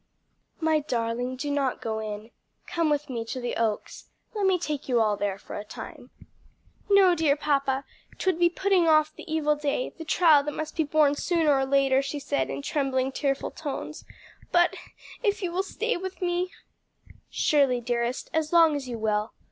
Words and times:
"My 0.59 0.79
darling, 0.79 1.35
do 1.35 1.51
not 1.51 1.79
go 1.79 1.99
in. 1.99 2.31
Come 2.65 2.89
with 2.89 3.07
me 3.07 3.23
to 3.25 3.39
the 3.39 3.55
Oaks; 3.55 4.09
let 4.33 4.47
me 4.47 4.57
take 4.57 4.89
you 4.89 4.99
all 4.99 5.15
there 5.15 5.37
for 5.37 5.55
a 5.55 5.63
time." 5.63 6.09
"No, 6.89 7.13
dear 7.13 7.35
papa; 7.35 7.85
'twould 8.17 8.39
be 8.39 8.49
but 8.49 8.55
putting 8.63 8.87
off 8.87 9.15
the 9.15 9.31
evil 9.31 9.55
day 9.55 9.93
the 9.99 10.03
trial 10.03 10.41
that 10.41 10.55
must 10.55 10.75
be 10.75 10.83
borne 10.83 11.13
sooner 11.13 11.53
or 11.53 11.65
later," 11.67 12.01
she 12.01 12.17
said 12.19 12.49
in 12.49 12.63
trembling, 12.63 13.11
tearful 13.11 13.51
tones. 13.51 14.03
"But 14.51 14.75
if 15.21 15.43
you 15.43 15.51
will 15.51 15.61
stay 15.61 15.95
with 15.97 16.19
me" 16.19 16.51
"Surely, 17.29 17.79
dearest, 17.79 18.27
as 18.33 18.51
long 18.51 18.75
as 18.75 18.89
you 18.89 18.97
will. 18.97 19.33